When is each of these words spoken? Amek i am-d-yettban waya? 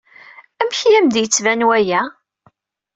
Amek 0.61 0.79
i 0.87 0.91
am-d-yettban 0.99 1.61
waya? 1.67 2.01